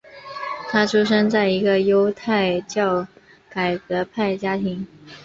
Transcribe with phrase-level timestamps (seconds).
[0.67, 3.07] 他出生在一个犹太教
[3.47, 4.87] 改革派家庭。